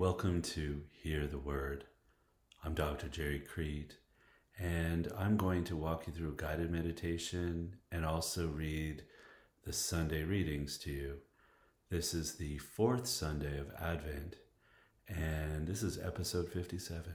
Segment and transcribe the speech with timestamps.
[0.00, 1.84] welcome to Hear the Word.
[2.64, 3.06] I'm Dr.
[3.08, 3.98] Gerry Crete,
[4.58, 9.02] and I'm going to walk you through a guided meditation and also read
[9.66, 11.16] the Sunday readings to you.
[11.90, 14.36] This is the fourth Sunday of Advent,
[15.06, 17.12] and this is episode 57.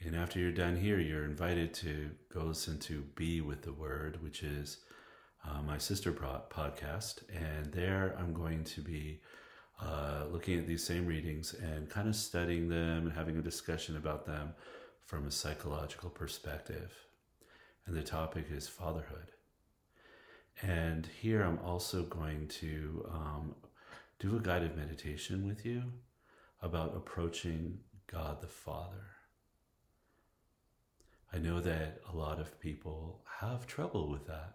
[0.00, 4.20] And after you're done here, you're invited to go listen to Be with the Word,
[4.20, 4.78] which is
[5.48, 7.22] uh, my sister podcast.
[7.32, 9.20] And there I'm going to be
[9.80, 13.96] uh, looking at these same readings and kind of studying them and having a discussion
[13.96, 14.54] about them
[15.04, 16.92] from a psychological perspective.
[17.86, 19.32] And the topic is fatherhood.
[20.62, 23.54] And here I'm also going to um,
[24.18, 25.82] do a guided meditation with you
[26.62, 29.10] about approaching God the Father.
[31.32, 34.54] I know that a lot of people have trouble with that.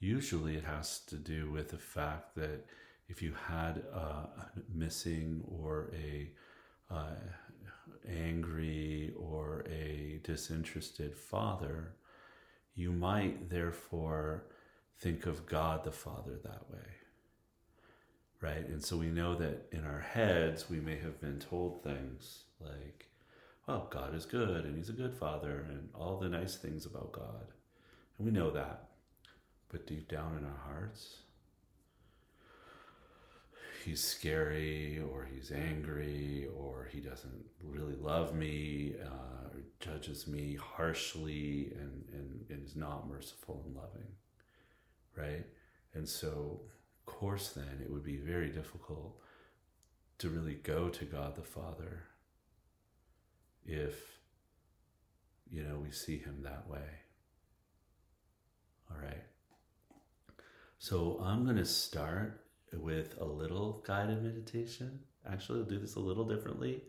[0.00, 2.66] Usually it has to do with the fact that
[3.08, 4.28] if you had a
[4.72, 6.30] missing or a
[6.92, 7.14] uh,
[8.08, 11.94] angry or a disinterested father,
[12.74, 14.44] you might therefore
[14.98, 16.88] think of God the Father that way.
[18.40, 18.68] Right?
[18.68, 23.08] And so we know that in our heads, we may have been told things like,
[23.66, 27.12] well, God is good and He's a good Father and all the nice things about
[27.12, 27.52] God.
[28.18, 28.88] And we know that.
[29.68, 31.16] But deep down in our hearts,
[33.86, 40.58] he's scary or he's angry or he doesn't really love me uh, or judges me
[40.60, 44.08] harshly and, and, and is not merciful and loving
[45.16, 45.46] right?
[45.94, 46.60] And so
[46.98, 49.16] of course then it would be very difficult
[50.18, 52.04] to really go to god the father
[53.64, 54.18] if
[55.48, 56.88] you know we see him that way.
[58.90, 59.24] All right.
[60.78, 65.00] So i'm going to start with a little guided meditation.
[65.30, 66.82] Actually, I'll do this a little differently.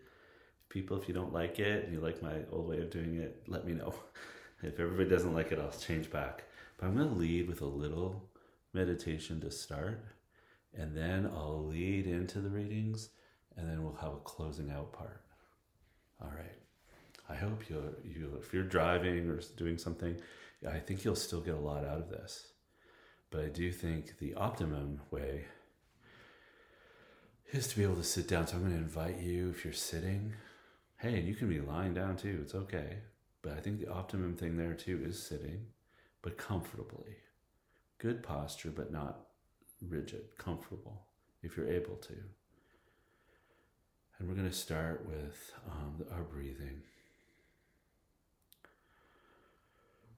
[0.69, 3.44] People, if you don't like it and you like my old way of doing it,
[3.47, 3.94] let me know.
[4.63, 6.46] If everybody doesn't like it, I'll change back.
[6.78, 8.28] But I'm going to lead with a little
[8.74, 10.03] meditation to start,
[10.75, 13.09] and then I'll lead into the readings,
[13.56, 15.22] and then we'll have a closing out part.
[16.19, 16.57] All right.
[17.30, 20.16] I hope you you if you're driving or doing something,
[20.68, 22.47] I think you'll still get a lot out of this.
[23.30, 25.46] But I do think the optimum way
[27.52, 28.47] is to be able to sit down.
[28.47, 30.34] So I'm going to invite you, if you're sitting,
[30.97, 32.40] hey, you can be lying down too.
[32.41, 32.97] It's okay.
[33.41, 35.68] But I think the optimum thing there too is sitting,
[36.22, 37.18] but comfortably.
[38.00, 39.19] Good posture, but not
[39.88, 41.06] rigid, comfortable,
[41.41, 42.13] if you're able to.
[44.19, 46.81] And we're going to start with um, our breathing.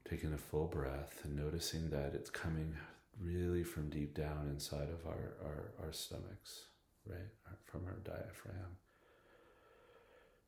[0.10, 2.76] Taking a full breath and noticing that it's coming
[3.22, 6.69] really from deep down inside of our, our, our stomachs
[7.06, 7.30] right,
[7.66, 8.78] from our diaphragm.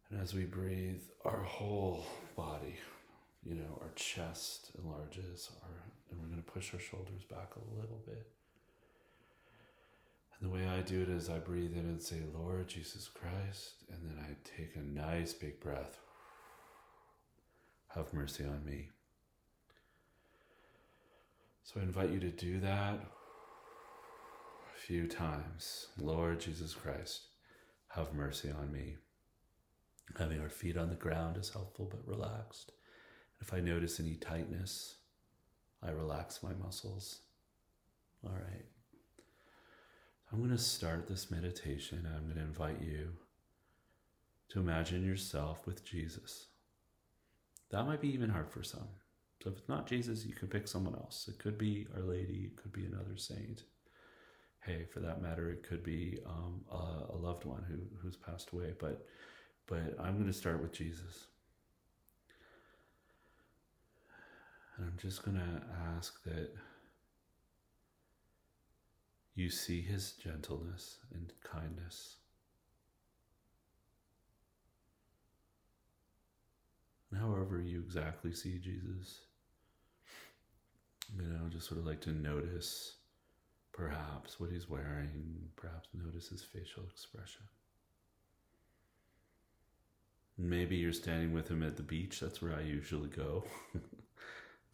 [0.10, 2.76] And as we breathe, our whole body,
[3.44, 5.70] you know, our chest enlarges, our,
[6.10, 8.28] and we're going to push our shoulders back a little bit.
[10.40, 13.84] And the way I do it is I breathe in and say, Lord Jesus Christ,
[13.92, 16.00] and then I take a nice big breath.
[17.90, 18.90] Have mercy on me.
[21.64, 23.00] So I invite you to do that
[24.88, 27.28] few times Lord Jesus Christ,
[27.90, 28.96] have mercy on me.
[30.18, 32.72] Having our feet on the ground is helpful but relaxed.
[33.40, 34.96] If I notice any tightness,
[35.84, 37.20] I relax my muscles.
[38.26, 38.66] All right.
[40.32, 42.08] I'm going to start this meditation.
[42.16, 43.10] I'm going to invite you
[44.50, 46.48] to imagine yourself with Jesus.
[47.70, 48.88] That might be even hard for some.
[49.44, 51.28] So if it's not Jesus, you can pick someone else.
[51.28, 53.64] It could be Our Lady, it could be another saint
[54.66, 58.52] hey, for that matter, it could be um, a, a, loved one who who's passed
[58.52, 58.74] away.
[58.80, 59.06] But
[59.68, 61.28] but I'm going to start with Jesus,
[64.78, 65.62] and I'm just going to
[65.98, 66.52] ask that
[69.36, 72.18] you see His gentleness and kindness.
[77.10, 79.22] And however you exactly see Jesus,
[81.18, 82.94] you know, just sort of like to notice
[83.74, 87.44] perhaps what he's wearing, perhaps notice his facial expression.
[90.38, 92.20] Maybe you're standing with him at the beach.
[92.20, 93.44] That's where I usually go.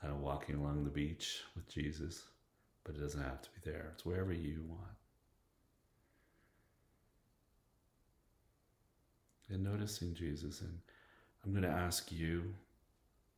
[0.02, 2.24] kind of walking along the beach with Jesus,
[2.84, 3.92] but it doesn't have to be there.
[3.94, 4.82] It's wherever you want.
[9.50, 10.62] And noticing Jesus.
[10.62, 10.80] And
[11.44, 12.54] I'm going to ask you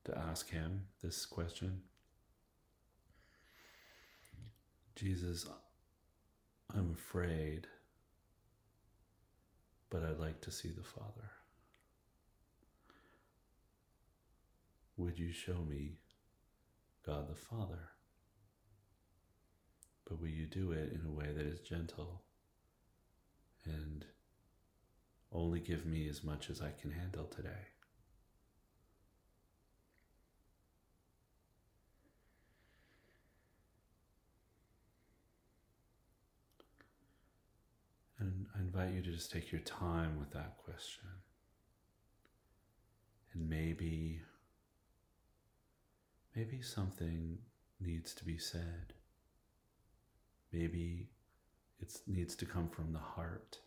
[0.06, 1.82] to ask him this question
[5.00, 5.46] Jesus,
[6.76, 7.68] I'm afraid
[9.90, 11.32] but I'd like to see the Father.
[14.98, 15.94] Would you show me
[17.06, 17.90] God the Father?
[20.08, 22.22] But will you do it in a way that is gentle
[23.66, 24.06] and
[25.32, 27.50] only give me as much as I can handle today?
[38.20, 41.08] And I invite you to just take your time with that question.
[43.34, 44.22] And maybe,
[46.36, 47.38] maybe something
[47.80, 48.94] needs to be said.
[50.52, 51.10] Maybe
[51.80, 53.60] it needs to come from the heart.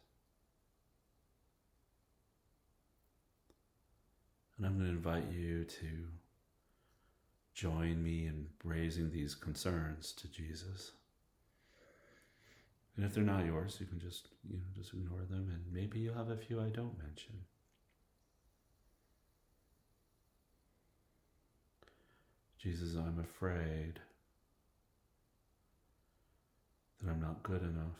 [4.56, 6.08] And I'm going to invite you to
[7.54, 10.92] join me in raising these concerns to Jesus.
[12.96, 15.98] And if they're not yours, you can just, you know, just ignore them and maybe
[15.98, 17.34] you'll have a few I don't mention.
[22.58, 23.98] Jesus, I'm afraid
[27.00, 27.98] that I'm not good enough.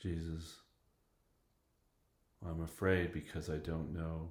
[0.00, 0.60] Jesus,
[2.46, 4.30] I'm afraid because I don't know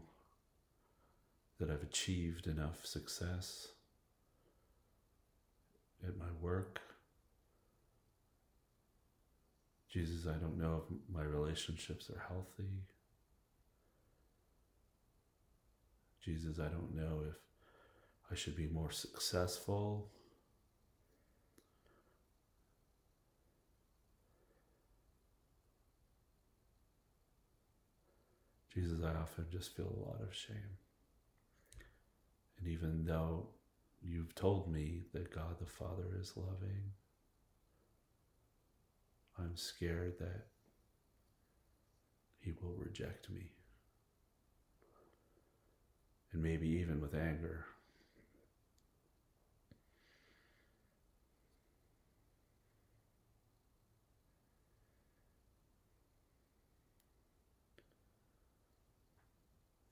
[1.59, 3.67] that I've achieved enough success
[6.07, 6.81] at my work.
[9.91, 12.69] Jesus, I don't know if my relationships are healthy.
[16.23, 17.35] Jesus, I don't know if
[18.31, 20.09] I should be more successful.
[28.73, 30.77] Jesus, I often just feel a lot of shame.
[32.57, 33.49] And even though
[34.03, 36.91] you've told me that God the Father is loving.
[39.37, 40.45] I'm scared that
[42.39, 43.51] He will reject me.
[46.31, 47.65] And maybe even with anger.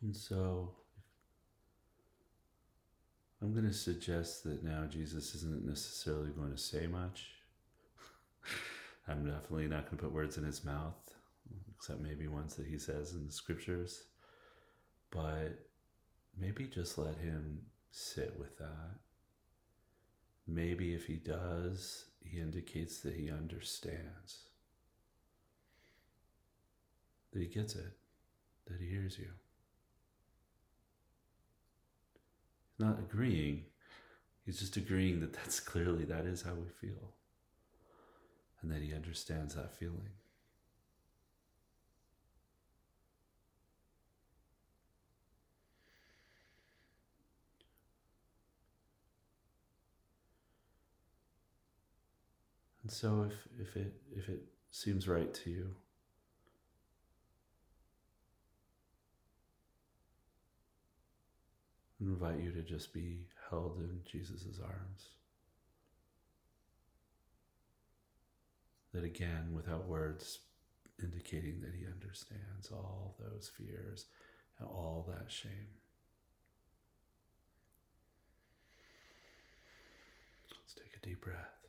[0.01, 0.71] And so
[3.41, 7.31] I'm going to suggest that now Jesus isn't necessarily going to say much.
[9.07, 11.15] I'm definitely not going to put words in his mouth,
[11.75, 14.03] except maybe ones that he says in the scriptures.
[15.09, 15.57] But
[16.39, 18.99] maybe just let him sit with that.
[20.47, 24.49] Maybe if he does, he indicates that he understands,
[27.33, 27.97] that he gets it,
[28.67, 29.29] that he hears you.
[32.81, 33.63] Not agreeing.
[34.45, 37.13] He's just agreeing that that's clearly that is how we feel.
[38.61, 40.09] And that he understands that feeling.
[52.83, 55.75] And so if, if it if it seems right to you,
[62.01, 65.09] invite you to just be held in Jesus' arms.
[68.93, 70.39] That again, without words
[71.01, 74.05] indicating that He understands all those fears
[74.59, 75.51] and all that shame.
[80.49, 81.67] Let's take a deep breath.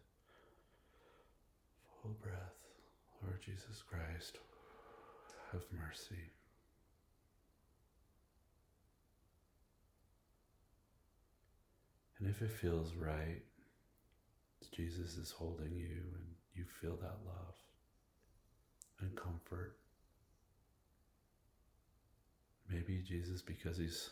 [2.03, 2.59] Full breath.
[3.23, 4.39] Lord Jesus Christ,
[5.53, 6.33] have mercy.
[12.23, 13.43] And if it feels right,
[14.71, 16.23] Jesus is holding you and
[16.55, 17.57] you feel that love
[19.01, 19.77] and comfort.
[22.71, 24.11] Maybe Jesus, because he's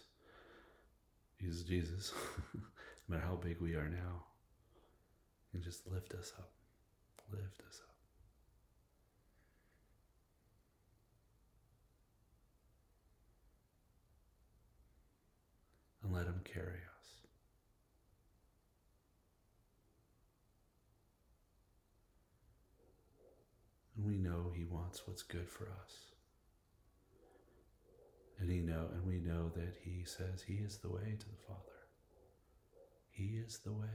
[1.38, 2.12] he's Jesus,
[2.54, 2.60] no
[3.06, 4.24] matter how big we are now,
[5.52, 6.50] can just lift us up,
[7.30, 7.94] lift us up.
[16.02, 16.89] And let him carry us.
[24.00, 25.94] And we know He wants what's good for us.
[28.38, 31.36] And he know and we know that he says he is the way to the
[31.46, 31.60] Father.
[33.10, 33.86] He is the way.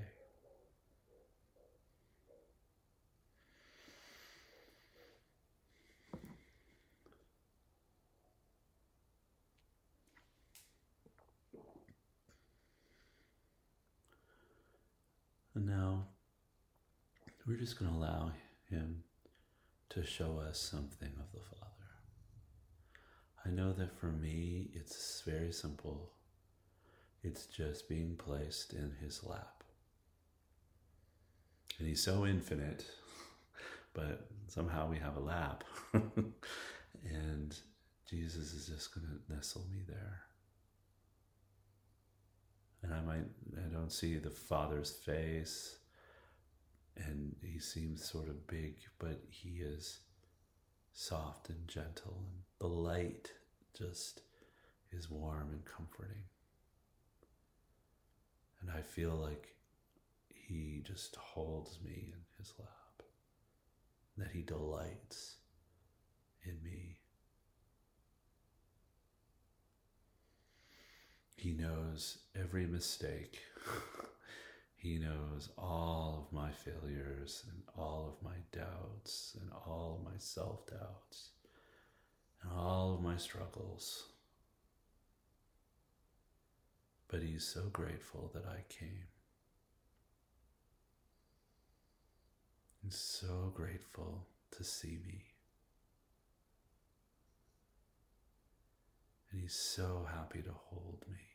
[15.55, 16.05] And now
[17.47, 18.31] We're just going to allow
[18.69, 19.03] Him
[19.89, 21.65] to show us something of the Father.
[23.45, 26.11] I know that for me, it's very simple.
[27.23, 29.63] It's just being placed in His lap.
[31.79, 32.85] And He's so infinite,
[33.93, 35.63] but somehow we have a lap.
[35.93, 37.55] and
[38.09, 40.21] Jesus is just going to nestle me there.
[42.83, 43.25] And I might,
[43.57, 45.77] I don't see the Father's face,
[46.97, 49.99] and he seems sort of big, but he is
[50.93, 53.31] soft and gentle, and the light
[53.77, 54.21] just
[54.91, 56.23] is warm and comforting.
[58.61, 59.55] And I feel like
[60.33, 63.03] he just holds me in his lap,
[64.17, 65.35] that he delights
[66.43, 66.97] in me.
[71.35, 73.39] He knows every mistake.
[74.85, 80.15] he knows all of my failures and all of my doubts and all of my
[80.19, 81.29] self doubts
[82.43, 84.09] and all of my struggles.
[87.07, 89.07] But he's so grateful that I came.
[92.83, 95.23] He's so grateful to see me.
[99.31, 101.34] And he's so happy to hold me.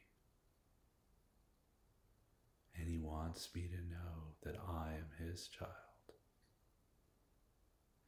[2.81, 5.71] And he wants me to know that I am his child.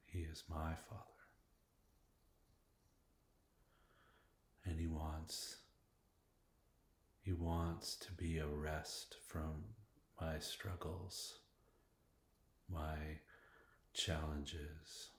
[0.07, 1.05] He is my father.
[4.65, 5.57] And he wants
[7.21, 9.63] he wants to be a rest from
[10.21, 11.39] my struggles,
[12.69, 12.97] my
[13.95, 15.11] challenges,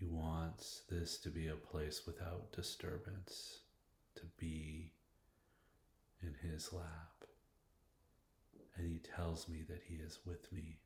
[0.00, 3.58] he wants this to be a place without disturbance,
[4.14, 4.92] to be
[6.22, 7.24] in His lap.
[8.76, 10.78] And He tells me that He is with me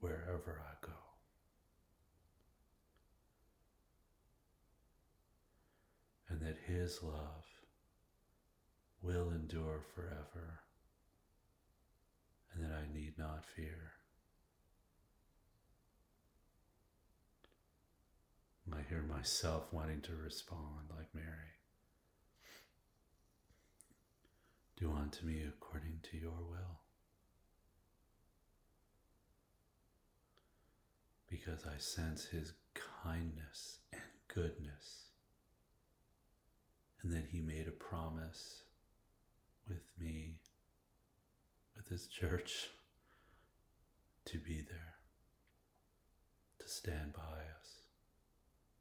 [0.00, 0.92] wherever I go.
[6.28, 7.44] And that His love
[9.02, 10.60] will endure forever,
[12.52, 13.92] and that I need not fear.
[18.72, 21.26] I hear myself wanting to respond like Mary.
[24.80, 26.80] Do unto me according to your will.
[31.28, 32.54] Because I sense his
[33.04, 34.02] kindness and
[34.34, 35.10] goodness,
[37.02, 38.62] and that he made a promise
[39.68, 40.40] with me,
[41.76, 42.70] with his church,
[44.24, 44.94] to be there,
[46.58, 47.80] to stand by us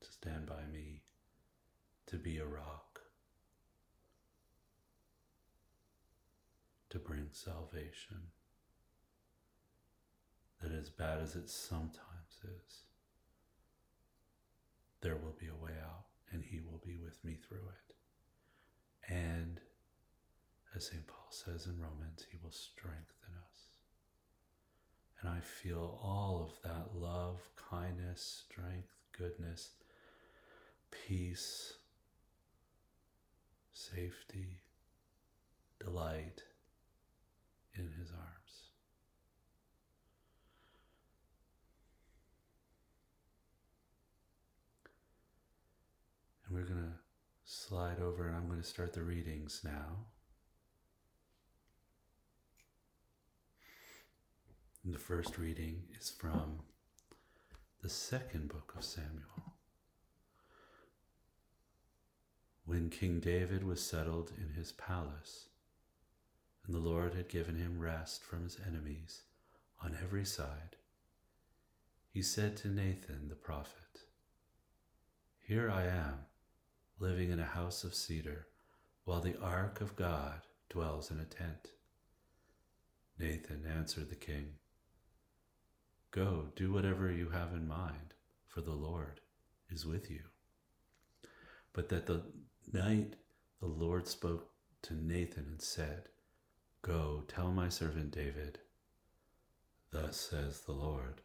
[0.01, 1.01] to stand by me
[2.07, 2.88] to be a rock,
[6.89, 8.31] to bring salvation.
[10.61, 12.83] That as bad as it sometimes is,
[15.01, 19.13] there will be a way out, and He will be with me through it.
[19.13, 19.61] And
[20.75, 21.07] as St.
[21.07, 23.67] Paul says in Romans, He will strengthen us.
[25.21, 29.71] And I feel all of that love, kindness, strength, goodness
[30.91, 31.73] peace,
[33.71, 34.61] safety,
[35.83, 36.43] delight
[37.79, 38.63] in his arms.
[46.45, 46.99] And we're going to
[47.45, 50.05] slide over and I'm going to start the readings now.
[54.83, 56.59] And the first reading is from
[57.81, 59.49] the second book of Samuel.
[62.69, 65.47] when King David was settled in his palace,
[66.69, 69.23] and the Lord had given him rest from his enemies
[69.83, 70.75] on every side,
[72.11, 74.01] he said to Nathan the prophet,
[75.39, 76.25] Here I am,
[76.99, 78.45] living in a house of cedar,
[79.03, 81.69] while the ark of God dwells in a tent.
[83.17, 84.53] Nathan answered the king,
[86.11, 88.13] Go, do whatever you have in mind,
[88.47, 89.21] for the Lord
[89.71, 90.21] is with you.
[91.73, 92.21] But that the
[92.71, 93.15] night
[93.59, 94.51] the Lord spoke
[94.83, 96.09] to Nathan and said,
[97.29, 98.59] tell my servant David,
[99.91, 101.21] Thus says the Lord,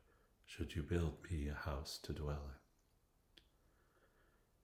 [0.46, 2.60] should you build me a house to dwell in.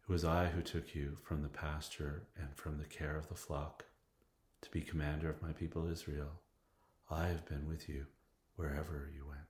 [0.02, 3.34] It was I who took you from the pasture and from the care of the
[3.34, 3.84] flock
[4.62, 6.40] to be commander of my people Israel.
[7.10, 8.06] I have been with you
[8.56, 9.40] wherever you went.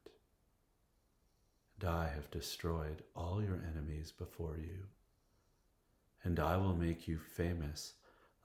[1.80, 4.86] And I have destroyed all your enemies before you
[6.22, 7.94] and I will make you famous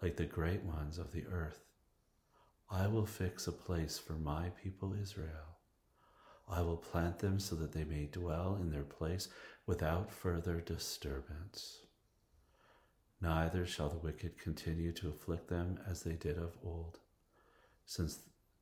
[0.01, 1.59] like the great ones of the earth.
[2.69, 5.57] I will fix a place for my people Israel,
[6.48, 9.29] I will plant them so that they may dwell in their place
[9.65, 11.79] without further disturbance.
[13.22, 17.00] Neither shall the wicked continue to afflict them as they did of old,
[17.86, 18.19] since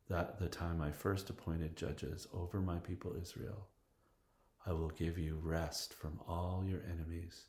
[0.09, 3.67] that the time I first appointed judges over my people Israel.
[4.65, 7.47] I will give you rest from all your enemies.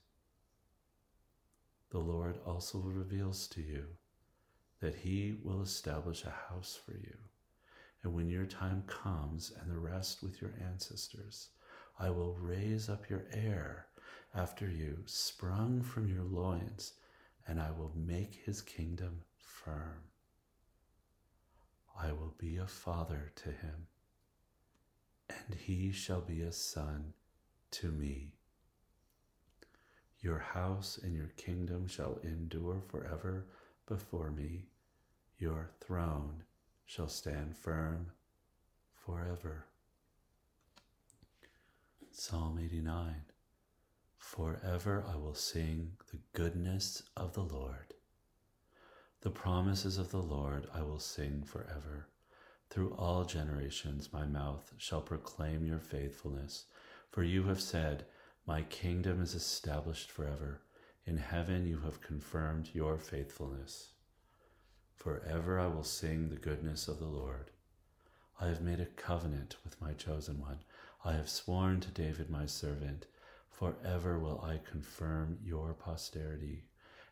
[1.90, 3.87] The Lord also reveals to you
[4.84, 7.16] that he will establish a house for you.
[8.02, 11.48] And when your time comes and the rest with your ancestors,
[11.98, 13.86] I will raise up your heir
[14.34, 16.92] after you, sprung from your loins,
[17.48, 20.02] and I will make his kingdom firm.
[21.98, 23.86] I will be a father to him,
[25.30, 27.14] and he shall be a son
[27.70, 28.34] to me.
[30.20, 33.46] Your house and your kingdom shall endure forever
[33.86, 34.66] before me.
[35.38, 36.44] Your throne
[36.86, 38.12] shall stand firm
[38.94, 39.66] forever.
[42.12, 43.16] Psalm 89
[44.16, 47.94] Forever I will sing the goodness of the Lord.
[49.22, 52.06] The promises of the Lord I will sing forever.
[52.70, 56.66] Through all generations my mouth shall proclaim your faithfulness,
[57.10, 58.06] for you have said,
[58.46, 60.60] My kingdom is established forever.
[61.06, 63.93] In heaven you have confirmed your faithfulness.
[64.96, 67.50] Forever I will sing the goodness of the Lord.
[68.40, 70.60] I have made a covenant with my chosen one.
[71.04, 73.06] I have sworn to David my servant,
[73.50, 76.64] forever will I confirm your posterity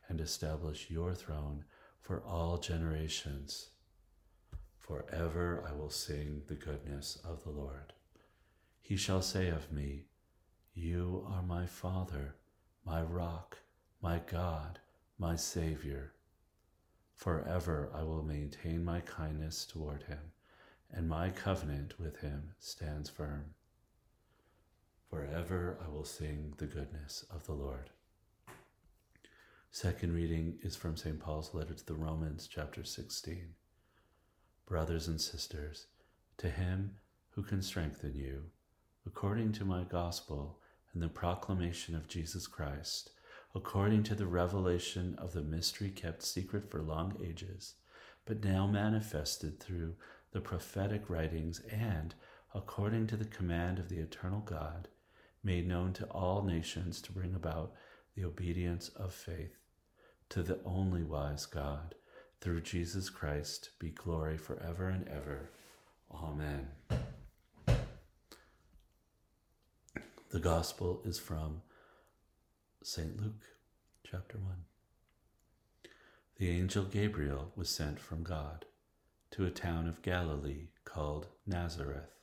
[0.08, 1.64] and establish your throne
[2.00, 3.70] for all generations.
[4.78, 7.92] Forever I will sing the goodness of the Lord.
[8.80, 10.06] He shall say of me,
[10.74, 12.34] You are my Father,
[12.84, 13.58] my rock,
[14.02, 14.80] my God,
[15.18, 16.14] my Savior.
[17.22, 20.32] Forever I will maintain my kindness toward him,
[20.90, 23.54] and my covenant with him stands firm.
[25.08, 27.90] Forever I will sing the goodness of the Lord.
[29.70, 31.20] Second reading is from St.
[31.20, 33.54] Paul's letter to the Romans, chapter 16.
[34.66, 35.86] Brothers and sisters,
[36.38, 36.96] to him
[37.36, 38.46] who can strengthen you,
[39.06, 40.58] according to my gospel
[40.92, 43.12] and the proclamation of Jesus Christ,
[43.54, 47.74] according to the revelation of the mystery kept secret for long ages,
[48.24, 49.94] but now manifested through
[50.32, 52.14] the prophetic writings and,
[52.54, 54.88] according to the command of the eternal God,
[55.44, 57.72] made known to all nations to bring about
[58.14, 59.58] the obedience of faith
[60.32, 61.94] to the only wise God,
[62.40, 65.50] through Jesus Christ, be glory forever and ever.
[66.10, 66.68] Amen.
[70.30, 71.60] The Gospel is from
[72.84, 73.16] St.
[73.22, 73.46] Luke
[74.02, 74.56] chapter 1.
[76.38, 78.64] The angel Gabriel was sent from God
[79.30, 82.16] to a town of Galilee called Nazareth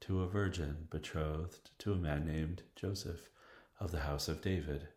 [0.00, 3.28] to a virgin betrothed to a man named Joseph
[3.78, 4.88] of the house of David.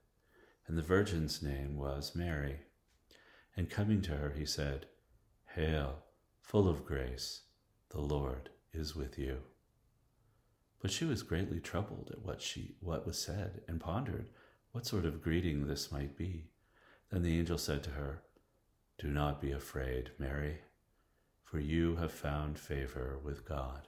[0.67, 2.61] And the virgin's name was Mary.
[3.57, 4.85] And coming to her, he said,
[5.53, 6.03] Hail,
[6.39, 7.41] full of grace,
[7.89, 9.39] the Lord is with you.
[10.79, 14.29] But she was greatly troubled at what she what was said, and pondered
[14.77, 16.45] what sort of greeting this might be.
[17.09, 18.21] Then the angel said to her,
[18.99, 20.59] Do not be afraid, Mary,
[21.43, 23.87] for you have found favor with God.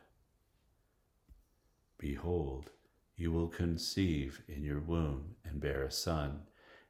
[2.00, 2.72] Behold,
[3.16, 6.40] you will conceive in your womb and bear a son,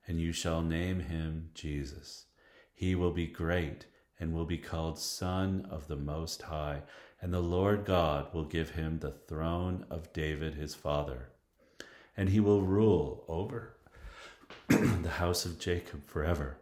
[0.08, 2.28] and you shall name him Jesus.
[2.74, 3.86] He will be great
[4.18, 6.84] and will be called Son of the Most High,
[7.22, 11.32] and the Lord God will give him the throne of David his father,
[12.16, 13.76] and he will rule over
[14.68, 16.58] the house of Jacob forever,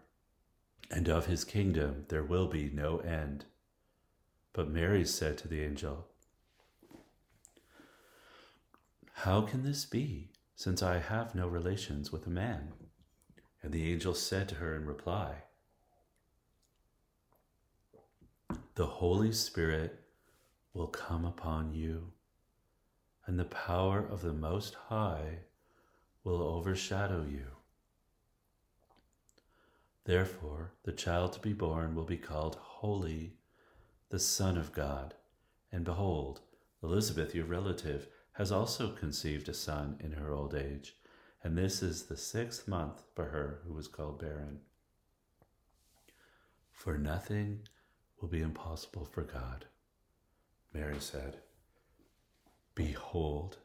[0.89, 3.45] and of his kingdom there will be no end.
[4.53, 6.07] But Mary said to the angel,
[9.13, 12.73] How can this be, since I have no relations with a man?
[13.61, 15.43] And the angel said to her in reply,
[18.75, 19.99] The Holy Spirit
[20.73, 22.13] will come upon you,
[23.25, 25.39] and the power of the Most High
[26.23, 27.56] will overshadow you.
[30.07, 33.33] Therefore, the child to be born will be called Holy,
[34.07, 35.13] the Son of God.
[35.69, 36.39] And behold,
[36.81, 40.95] Elizabeth, your relative, has also conceived a son in her old age,
[41.43, 44.61] and this is the sixth month for her who was called barren.
[46.71, 47.67] For nothing
[48.21, 49.65] will be impossible for God.
[50.73, 51.39] Mary said,
[52.75, 53.57] Behold,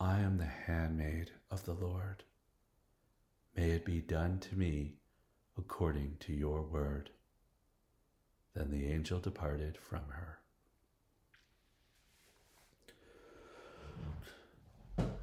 [0.00, 2.24] I am the handmaid of the Lord.
[3.56, 4.96] May it be done to me
[5.58, 7.10] according to your word.
[8.54, 10.38] Then the angel departed from her.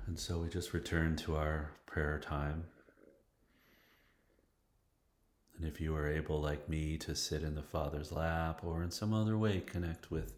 [0.06, 2.66] And so we just return to our prayer time.
[5.58, 8.92] And if you are able, like me, to sit in the Father's lap or in
[8.92, 10.34] some other way connect with,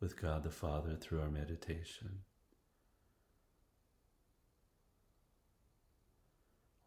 [0.00, 2.20] with God the Father through our meditation,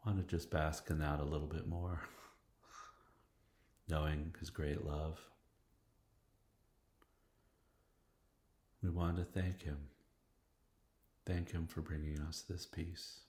[0.04, 2.00] I want to just bask in that a little bit more,
[3.88, 5.18] knowing His great love.
[8.82, 9.78] We want to thank Him.
[11.24, 13.20] Thank Him for bringing us this peace.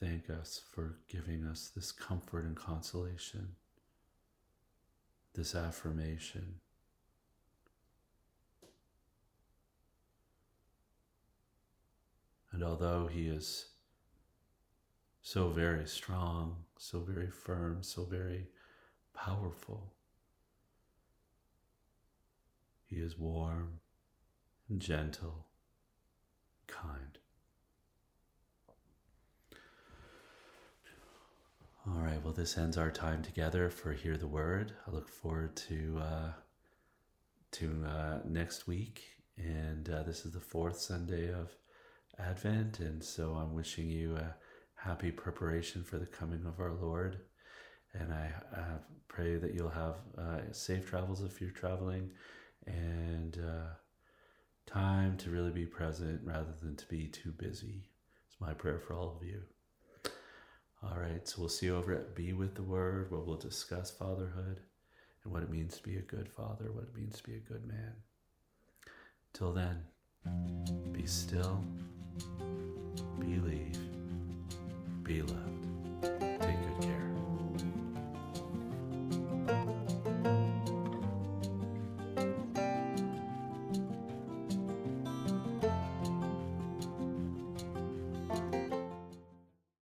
[0.00, 3.56] Thank us for giving us this comfort and consolation,
[5.34, 6.56] this affirmation.
[12.52, 13.66] And although He is
[15.26, 18.46] so very strong, so very firm, so very
[19.12, 19.92] powerful,
[22.84, 23.80] He is warm
[24.78, 25.46] gentle,
[26.68, 27.18] kind.
[31.88, 34.74] All right, well, this ends our time together for Hear the Word.
[34.86, 36.32] I look forward to uh,
[37.50, 39.02] to uh, next week,
[39.36, 41.50] and uh, this is the fourth Sunday of
[42.16, 44.36] Advent, and so I'm wishing you a
[44.86, 47.18] happy preparation for the coming of our Lord,
[47.92, 48.30] and I
[49.08, 52.10] pray that you'll have uh, safe travels if you're traveling,
[52.66, 53.74] and uh,
[54.64, 57.88] time to really be present rather than to be too busy.
[58.28, 59.42] It's my prayer for all of you.
[60.84, 63.90] All right, so we'll see you over at Be with the Word, where we'll discuss
[63.90, 64.60] fatherhood
[65.24, 67.52] and what it means to be a good father, what it means to be a
[67.52, 67.92] good man.
[69.32, 69.82] Till then,
[70.92, 71.64] be still,
[73.18, 73.78] believe,
[75.06, 75.65] be loved.